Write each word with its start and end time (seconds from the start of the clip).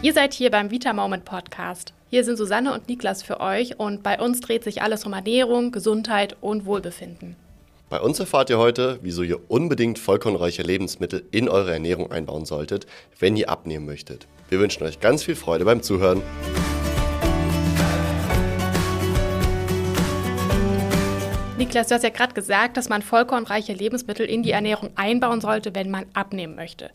Ihr 0.00 0.12
seid 0.12 0.32
hier 0.32 0.52
beim 0.52 0.70
Vita 0.70 0.92
Moment 0.92 1.24
Podcast. 1.24 1.92
Hier 2.08 2.22
sind 2.22 2.36
Susanne 2.36 2.72
und 2.72 2.88
Niklas 2.88 3.24
für 3.24 3.40
euch 3.40 3.80
und 3.80 4.04
bei 4.04 4.20
uns 4.20 4.40
dreht 4.40 4.62
sich 4.62 4.80
alles 4.80 5.04
um 5.04 5.12
Ernährung, 5.12 5.72
Gesundheit 5.72 6.36
und 6.40 6.66
Wohlbefinden. 6.66 7.34
Bei 7.90 8.00
uns 8.00 8.20
erfahrt 8.20 8.48
ihr 8.48 8.58
heute, 8.58 9.00
wieso 9.02 9.24
ihr 9.24 9.50
unbedingt 9.50 9.98
vollkornreiche 9.98 10.62
Lebensmittel 10.62 11.24
in 11.32 11.48
eure 11.48 11.72
Ernährung 11.72 12.12
einbauen 12.12 12.44
solltet, 12.44 12.86
wenn 13.18 13.36
ihr 13.36 13.50
abnehmen 13.50 13.86
möchtet. 13.86 14.28
Wir 14.48 14.60
wünschen 14.60 14.84
euch 14.84 15.00
ganz 15.00 15.24
viel 15.24 15.34
Freude 15.34 15.64
beim 15.64 15.82
Zuhören. 15.82 16.22
Niklas, 21.56 21.88
du 21.88 21.96
hast 21.96 22.04
ja 22.04 22.10
gerade 22.10 22.34
gesagt, 22.34 22.76
dass 22.76 22.88
man 22.88 23.02
vollkornreiche 23.02 23.72
Lebensmittel 23.72 24.26
in 24.26 24.44
die 24.44 24.52
Ernährung 24.52 24.90
einbauen 24.94 25.40
sollte, 25.40 25.74
wenn 25.74 25.90
man 25.90 26.06
abnehmen 26.14 26.54
möchte. 26.54 26.90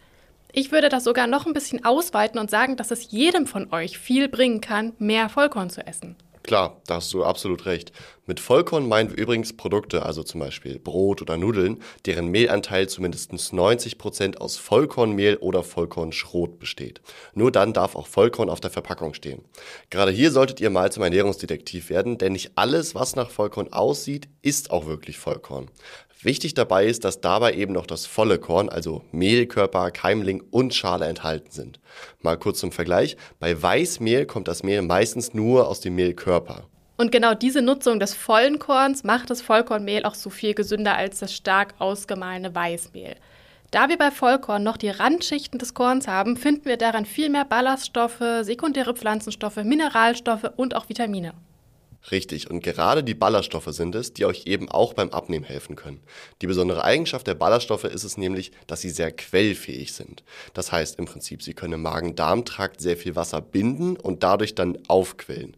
Ich 0.56 0.72
würde 0.72 0.88
das 0.88 1.04
sogar 1.04 1.26
noch 1.26 1.48
ein 1.48 1.54
bisschen 1.54 1.84
ausweiten 1.84 2.40
und 2.40 2.52
sagen, 2.52 2.78
dass 2.78 2.92
es 2.92 3.10
jedem 3.10 3.48
von 3.48 3.74
euch 3.74 3.98
viel 3.98 4.30
bringen 4.30 4.62
kann, 4.62 4.94
mehr 5.00 5.28
Vollkorn 5.28 5.72
zu 5.72 5.86
essen. 5.86 6.16
Klar, 6.44 6.80
da 6.86 6.96
hast 6.96 7.12
du 7.14 7.24
absolut 7.24 7.66
recht. 7.66 7.92
Mit 8.28 8.40
Vollkorn 8.40 8.88
meinen 8.88 9.10
wir 9.10 9.18
übrigens 9.18 9.58
Produkte, 9.58 10.04
also 10.04 10.22
zum 10.24 10.42
Beispiel 10.42 10.78
Brot 10.78 11.22
oder 11.24 11.38
Nudeln, 11.38 11.82
deren 12.06 12.28
Mehlanteil 12.28 12.88
zumindest 12.88 13.32
90% 13.32 14.38
aus 14.38 14.58
Vollkornmehl 14.58 15.38
oder 15.38 15.64
Vollkornschrot 15.64 16.60
besteht. 16.60 17.02
Nur 17.34 17.52
dann 17.52 17.74
darf 17.74 17.96
auch 17.96 18.06
Vollkorn 18.06 18.50
auf 18.50 18.60
der 18.60 18.72
Verpackung 18.72 19.16
stehen. 19.16 19.44
Gerade 19.90 20.12
hier 20.12 20.32
solltet 20.32 20.60
ihr 20.60 20.70
mal 20.70 20.92
zum 20.92 21.02
Ernährungsdetektiv 21.02 21.90
werden, 21.90 22.20
denn 22.20 22.34
nicht 22.34 22.52
alles, 22.56 22.94
was 22.94 23.16
nach 23.16 23.32
Vollkorn 23.32 23.74
aussieht, 23.74 24.28
ist 24.44 24.70
auch 24.70 24.86
wirklich 24.86 25.18
Vollkorn. 25.18 25.72
Wichtig 26.24 26.54
dabei 26.54 26.86
ist, 26.86 27.04
dass 27.04 27.22
dabei 27.22 27.54
eben 27.54 27.74
noch 27.74 27.86
das 27.86 28.06
volle 28.06 28.40
Korn, 28.40 28.70
also 28.70 29.04
Mehlkörper, 29.12 29.92
Keimling 29.92 30.42
und 30.52 30.74
Schale 30.74 31.06
enthalten 31.06 31.52
sind. 31.52 31.80
Mal 32.22 32.38
kurz 32.38 32.60
zum 32.60 32.72
Vergleich. 32.72 33.18
Bei 33.40 33.62
Weißmehl 33.62 34.26
kommt 34.26 34.48
das 34.48 34.64
Mehl 34.64 34.82
meistens 34.82 35.34
nur 35.34 35.68
aus 35.68 35.82
dem 35.82 35.96
Mehlkörper. 35.96 36.64
Und 36.96 37.12
genau 37.12 37.34
diese 37.34 37.62
Nutzung 37.62 38.00
des 38.00 38.14
vollen 38.14 38.60
Korns 38.60 39.04
macht 39.04 39.30
das 39.30 39.42
Vollkornmehl 39.42 40.06
auch 40.06 40.16
so 40.16 40.30
viel 40.30 40.54
gesünder 40.54 40.96
als 40.96 41.20
das 41.20 41.34
stark 41.34 41.74
ausgemahlene 41.80 42.54
Weißmehl. 42.56 43.16
Da 43.72 43.90
wir 43.90 43.98
bei 43.98 44.12
Vollkorn 44.12 44.64
noch 44.64 44.78
die 44.78 44.90
Randschichten 44.90 45.58
des 45.58 45.74
Korns 45.74 46.08
haben, 46.08 46.38
finden 46.38 46.66
wir 46.66 46.78
daran 46.78 47.06
viel 47.06 47.30
mehr 47.30 47.44
Ballaststoffe, 47.44 48.24
sekundäre 48.44 48.94
Pflanzenstoffe, 48.94 49.58
Mineralstoffe 49.58 50.52
und 50.56 50.76
auch 50.76 50.88
Vitamine. 50.90 51.34
Richtig, 52.12 52.50
und 52.50 52.62
gerade 52.62 53.04
die 53.04 53.14
Ballaststoffe 53.14 53.70
sind 53.70 53.96
es, 53.96 54.14
die 54.14 54.26
euch 54.26 54.46
eben 54.46 54.70
auch 54.70 54.94
beim 54.94 55.10
Abnehmen 55.12 55.46
helfen 55.46 55.78
können. 55.78 56.02
Die 56.42 56.48
besondere 56.48 56.84
Eigenschaft 56.84 57.28
der 57.28 57.36
Ballaststoffe 57.36 57.86
ist 57.86 58.04
es 58.04 58.18
nämlich, 58.18 58.52
dass 58.68 58.82
sie 58.82 58.90
sehr 58.90 59.12
quellfähig 59.12 59.94
sind. 59.94 60.24
Das 60.54 60.72
heißt 60.74 61.00
im 61.00 61.06
Prinzip, 61.06 61.42
sie 61.42 61.54
können 61.54 61.74
im 61.74 61.82
Magen-Darm-Trakt 61.84 62.82
sehr 62.82 62.98
viel 62.98 63.16
Wasser 63.16 63.40
binden 63.40 63.96
und 63.96 64.24
dadurch 64.24 64.54
dann 64.54 64.78
aufquellen. 64.90 65.56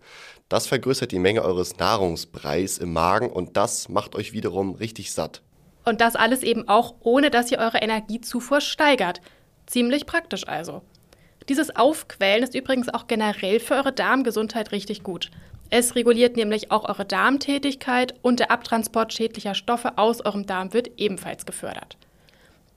Das 0.47 0.67
vergrößert 0.67 1.11
die 1.11 1.19
Menge 1.19 1.41
eures 1.41 1.77
Nahrungsbreis 1.77 2.77
im 2.77 2.93
Magen 2.93 3.31
und 3.31 3.57
das 3.57 3.89
macht 3.89 4.13
euch 4.13 4.31
wiederum 4.31 4.75
richtig 4.75 5.11
satt. 5.11 5.41
Und 5.83 6.01
das 6.01 6.16
alles 6.16 6.43
eben 6.43 6.67
auch 6.67 6.95
ohne, 6.99 7.31
dass 7.31 7.51
ihr 7.51 7.57
eure 7.57 7.79
Energiezufuhr 7.79 8.61
steigert. 8.61 9.21
Ziemlich 9.66 10.05
praktisch 10.05 10.47
also. 10.47 10.83
Dieses 11.49 11.75
Aufquellen 11.75 12.43
ist 12.43 12.53
übrigens 12.53 12.89
auch 12.89 13.07
generell 13.07 13.59
für 13.59 13.75
eure 13.75 13.91
Darmgesundheit 13.91 14.71
richtig 14.71 15.01
gut. 15.01 15.31
Es 15.69 15.95
reguliert 15.95 16.38
nämlich 16.38 16.71
auch 16.71 16.88
eure 16.88 17.05
Darmtätigkeit 17.05 18.13
und 18.21 18.39
der 18.39 18.52
Abtransport 18.52 19.13
schädlicher 19.13 19.55
Stoffe 19.55 19.97
aus 19.97 20.23
eurem 20.23 20.45
Darm 20.45 20.73
wird 20.73 20.91
ebenfalls 20.97 21.45
gefördert. 21.45 21.97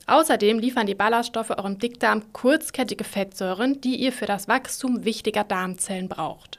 Außerdem 0.07 0.57
liefern 0.57 0.87
die 0.87 0.95
Ballaststoffe 0.95 1.51
eurem 1.51 1.77
Dickdarm 1.77 2.33
kurzkettige 2.33 3.03
Fettsäuren, 3.03 3.79
die 3.81 3.95
ihr 3.95 4.11
für 4.11 4.25
das 4.25 4.47
Wachstum 4.47 5.05
wichtiger 5.05 5.43
Darmzellen 5.43 6.09
braucht. 6.09 6.58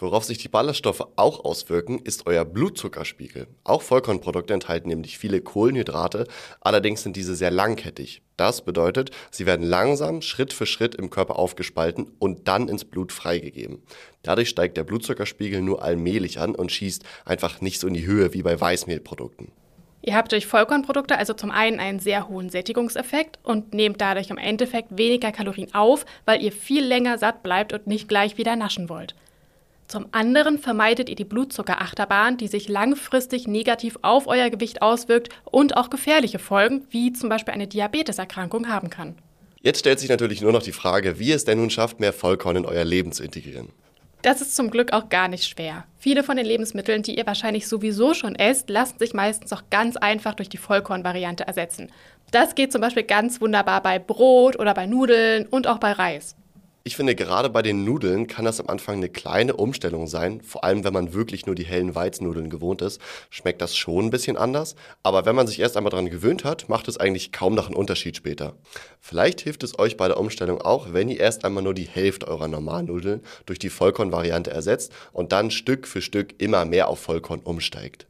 Worauf 0.00 0.22
sich 0.22 0.38
die 0.38 0.48
Ballaststoffe 0.48 1.02
auch 1.16 1.44
auswirken, 1.44 1.98
ist 1.98 2.26
euer 2.28 2.44
Blutzuckerspiegel. 2.44 3.48
Auch 3.64 3.82
Vollkornprodukte 3.82 4.54
enthalten 4.54 4.88
nämlich 4.88 5.18
viele 5.18 5.40
Kohlenhydrate, 5.40 6.28
allerdings 6.60 7.02
sind 7.02 7.16
diese 7.16 7.34
sehr 7.34 7.50
langkettig. 7.50 8.22
Das 8.36 8.62
bedeutet, 8.62 9.10
sie 9.32 9.44
werden 9.44 9.66
langsam 9.66 10.22
Schritt 10.22 10.52
für 10.52 10.66
Schritt 10.66 10.94
im 10.94 11.10
Körper 11.10 11.36
aufgespalten 11.36 12.12
und 12.20 12.46
dann 12.46 12.68
ins 12.68 12.84
Blut 12.84 13.10
freigegeben. 13.10 13.82
Dadurch 14.22 14.48
steigt 14.48 14.76
der 14.76 14.84
Blutzuckerspiegel 14.84 15.62
nur 15.62 15.82
allmählich 15.82 16.38
an 16.38 16.54
und 16.54 16.70
schießt 16.70 17.02
einfach 17.24 17.60
nicht 17.60 17.80
so 17.80 17.88
in 17.88 17.94
die 17.94 18.06
Höhe 18.06 18.32
wie 18.34 18.42
bei 18.42 18.60
Weißmehlprodukten. 18.60 19.50
Ihr 20.00 20.14
habt 20.14 20.30
durch 20.30 20.46
Vollkornprodukte 20.46 21.18
also 21.18 21.34
zum 21.34 21.50
einen 21.50 21.80
einen 21.80 21.98
sehr 21.98 22.28
hohen 22.28 22.50
Sättigungseffekt 22.50 23.40
und 23.42 23.74
nehmt 23.74 24.00
dadurch 24.00 24.30
im 24.30 24.38
Endeffekt 24.38 24.96
weniger 24.96 25.32
Kalorien 25.32 25.74
auf, 25.74 26.06
weil 26.24 26.40
ihr 26.40 26.52
viel 26.52 26.84
länger 26.84 27.18
satt 27.18 27.42
bleibt 27.42 27.72
und 27.72 27.88
nicht 27.88 28.08
gleich 28.08 28.38
wieder 28.38 28.54
naschen 28.54 28.88
wollt. 28.88 29.16
Zum 29.88 30.06
anderen 30.12 30.58
vermeidet 30.58 31.08
ihr 31.08 31.16
die 31.16 31.24
Blutzuckerachterbahn, 31.24 32.36
die 32.36 32.46
sich 32.46 32.68
langfristig 32.68 33.48
negativ 33.48 33.98
auf 34.02 34.26
euer 34.26 34.50
Gewicht 34.50 34.82
auswirkt 34.82 35.30
und 35.46 35.78
auch 35.78 35.88
gefährliche 35.88 36.38
Folgen, 36.38 36.86
wie 36.90 37.14
zum 37.14 37.30
Beispiel 37.30 37.54
eine 37.54 37.66
Diabeteserkrankung, 37.66 38.68
haben 38.68 38.90
kann. 38.90 39.16
Jetzt 39.62 39.80
stellt 39.80 39.98
sich 39.98 40.10
natürlich 40.10 40.42
nur 40.42 40.52
noch 40.52 40.62
die 40.62 40.72
Frage, 40.72 41.18
wie 41.18 41.32
es 41.32 41.46
denn 41.46 41.58
nun 41.58 41.70
schafft, 41.70 42.00
mehr 42.00 42.12
Vollkorn 42.12 42.56
in 42.56 42.66
euer 42.66 42.84
Leben 42.84 43.12
zu 43.12 43.24
integrieren. 43.24 43.70
Das 44.20 44.42
ist 44.42 44.54
zum 44.54 44.70
Glück 44.70 44.92
auch 44.92 45.08
gar 45.08 45.28
nicht 45.28 45.44
schwer. 45.44 45.84
Viele 45.96 46.22
von 46.22 46.36
den 46.36 46.44
Lebensmitteln, 46.44 47.02
die 47.02 47.16
ihr 47.16 47.26
wahrscheinlich 47.26 47.66
sowieso 47.66 48.12
schon 48.12 48.34
esst, 48.34 48.68
lassen 48.68 48.98
sich 48.98 49.14
meistens 49.14 49.54
auch 49.54 49.62
ganz 49.70 49.96
einfach 49.96 50.34
durch 50.34 50.50
die 50.50 50.58
Vollkornvariante 50.58 51.46
ersetzen. 51.46 51.90
Das 52.30 52.54
geht 52.54 52.72
zum 52.72 52.82
Beispiel 52.82 53.04
ganz 53.04 53.40
wunderbar 53.40 53.82
bei 53.82 53.98
Brot 53.98 54.58
oder 54.58 54.74
bei 54.74 54.84
Nudeln 54.84 55.46
und 55.46 55.66
auch 55.66 55.78
bei 55.78 55.92
Reis. 55.92 56.36
Ich 56.88 56.96
finde, 56.96 57.14
gerade 57.14 57.50
bei 57.50 57.60
den 57.60 57.84
Nudeln 57.84 58.28
kann 58.28 58.46
das 58.46 58.60
am 58.60 58.68
Anfang 58.68 58.96
eine 58.96 59.10
kleine 59.10 59.54
Umstellung 59.54 60.06
sein. 60.06 60.40
Vor 60.40 60.64
allem, 60.64 60.84
wenn 60.84 60.94
man 60.94 61.12
wirklich 61.12 61.44
nur 61.44 61.54
die 61.54 61.66
hellen 61.66 61.94
Weizennudeln 61.94 62.48
gewohnt 62.48 62.80
ist, 62.80 62.98
schmeckt 63.28 63.60
das 63.60 63.76
schon 63.76 64.06
ein 64.06 64.10
bisschen 64.10 64.38
anders. 64.38 64.74
Aber 65.02 65.26
wenn 65.26 65.36
man 65.36 65.46
sich 65.46 65.60
erst 65.60 65.76
einmal 65.76 65.90
daran 65.90 66.08
gewöhnt 66.08 66.44
hat, 66.44 66.70
macht 66.70 66.88
es 66.88 66.96
eigentlich 66.96 67.30
kaum 67.30 67.54
noch 67.54 67.66
einen 67.66 67.76
Unterschied 67.76 68.16
später. 68.16 68.54
Vielleicht 69.02 69.42
hilft 69.42 69.64
es 69.64 69.78
euch 69.78 69.98
bei 69.98 70.08
der 70.08 70.16
Umstellung 70.16 70.62
auch, 70.62 70.94
wenn 70.94 71.10
ihr 71.10 71.20
erst 71.20 71.44
einmal 71.44 71.62
nur 71.62 71.74
die 71.74 71.84
Hälfte 71.84 72.26
eurer 72.26 72.48
normalen 72.48 72.86
Nudeln 72.86 73.20
durch 73.44 73.58
die 73.58 73.68
Vollkornvariante 73.68 74.50
ersetzt 74.50 74.90
und 75.12 75.32
dann 75.32 75.50
Stück 75.50 75.86
für 75.86 76.00
Stück 76.00 76.40
immer 76.40 76.64
mehr 76.64 76.88
auf 76.88 77.00
Vollkorn 77.00 77.40
umsteigt. 77.40 78.06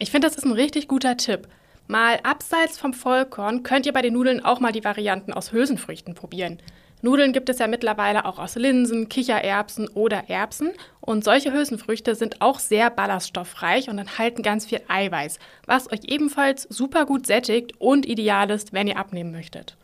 Ich 0.00 0.10
finde, 0.10 0.26
das 0.26 0.36
ist 0.36 0.44
ein 0.44 0.50
richtig 0.50 0.88
guter 0.88 1.16
Tipp. 1.16 1.46
Mal 1.86 2.18
abseits 2.24 2.78
vom 2.78 2.94
Vollkorn 2.94 3.62
könnt 3.62 3.86
ihr 3.86 3.92
bei 3.92 4.02
den 4.02 4.14
Nudeln 4.14 4.44
auch 4.44 4.58
mal 4.58 4.72
die 4.72 4.82
Varianten 4.82 5.32
aus 5.32 5.52
Hülsenfrüchten 5.52 6.14
probieren. 6.14 6.58
Nudeln 7.00 7.32
gibt 7.32 7.48
es 7.48 7.58
ja 7.58 7.68
mittlerweile 7.68 8.24
auch 8.24 8.38
aus 8.38 8.56
Linsen, 8.56 9.08
Kichererbsen 9.08 9.88
oder 9.88 10.28
Erbsen. 10.28 10.72
Und 11.00 11.24
solche 11.24 11.52
Hülsenfrüchte 11.52 12.14
sind 12.14 12.40
auch 12.40 12.58
sehr 12.58 12.90
ballaststoffreich 12.90 13.88
und 13.88 13.98
enthalten 13.98 14.42
ganz 14.42 14.66
viel 14.66 14.80
Eiweiß, 14.88 15.38
was 15.66 15.90
euch 15.92 16.00
ebenfalls 16.08 16.64
super 16.64 17.06
gut 17.06 17.26
sättigt 17.26 17.72
und 17.78 18.06
ideal 18.06 18.50
ist, 18.50 18.72
wenn 18.72 18.88
ihr 18.88 18.98
abnehmen 18.98 19.30
möchtet. 19.30 19.76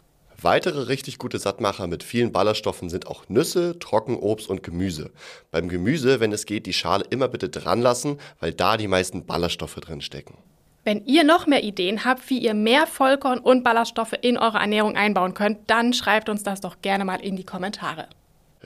Weitere 0.42 0.88
richtig 0.88 1.18
gute 1.18 1.38
Sattmacher 1.38 1.86
mit 1.86 2.02
vielen 2.02 2.32
Ballaststoffen 2.32 2.90
sind 2.90 3.06
auch 3.06 3.28
Nüsse, 3.28 3.78
Trockenobst 3.78 4.48
und 4.48 4.62
Gemüse. 4.62 5.10
Beim 5.50 5.68
Gemüse, 5.68 6.20
wenn 6.20 6.32
es 6.32 6.44
geht, 6.44 6.66
die 6.66 6.74
Schale 6.74 7.04
immer 7.08 7.28
bitte 7.28 7.48
dran 7.48 7.80
lassen, 7.80 8.18
weil 8.40 8.52
da 8.52 8.76
die 8.76 8.88
meisten 8.88 9.24
Ballaststoffe 9.24 9.76
drin 9.76 10.02
stecken. 10.02 10.36
Wenn 10.84 11.06
ihr 11.06 11.24
noch 11.24 11.46
mehr 11.46 11.64
Ideen 11.64 12.04
habt, 12.04 12.28
wie 12.28 12.38
ihr 12.38 12.52
mehr 12.52 12.86
Vollkorn 12.86 13.38
und 13.38 13.64
Ballaststoffe 13.64 14.14
in 14.20 14.36
eure 14.36 14.58
Ernährung 14.58 14.96
einbauen 14.96 15.32
könnt, 15.32 15.58
dann 15.66 15.94
schreibt 15.94 16.28
uns 16.28 16.42
das 16.42 16.60
doch 16.60 16.82
gerne 16.82 17.06
mal 17.06 17.22
in 17.22 17.36
die 17.36 17.44
Kommentare. 17.44 18.06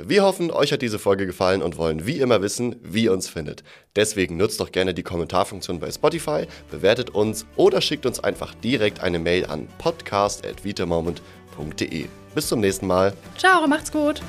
Wir 0.01 0.23
hoffen, 0.23 0.53
euch 0.53 0.73
hat 0.73 0.83
diese 0.83 1.01
Folge 1.01 1.27
gefallen 1.27 1.63
und 1.63 1.77
wollen 1.77 2.07
wie 2.07 2.19
immer 2.19 2.41
wissen, 2.41 2.77
wie 2.83 3.03
ihr 3.05 3.13
uns 3.13 3.29
findet. 3.29 3.65
Deswegen 3.97 4.37
nutzt 4.37 4.61
doch 4.61 4.71
gerne 4.71 4.95
die 4.95 5.03
Kommentarfunktion 5.03 5.81
bei 5.81 5.91
Spotify, 5.91 6.47
bewertet 6.71 7.11
uns 7.11 7.47
oder 7.57 7.81
schickt 7.81 8.07
uns 8.07 8.21
einfach 8.21 8.55
direkt 8.55 9.01
eine 9.01 9.19
Mail 9.19 9.47
an 9.47 9.67
podcast.vitamoment.de. 9.79 12.07
Bis 12.35 12.47
zum 12.47 12.61
nächsten 12.61 12.87
Mal. 12.87 13.13
Ciao, 13.37 13.67
macht's 13.67 13.91
gut. 13.91 14.23